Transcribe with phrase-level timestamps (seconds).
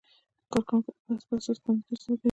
[0.51, 2.29] کارکوونکي د بست په اساس دنده ترسره کوي.